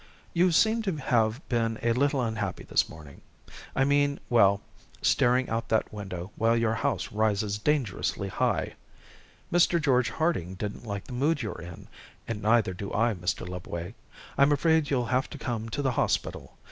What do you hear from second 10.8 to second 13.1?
like the mood you're in, and neither do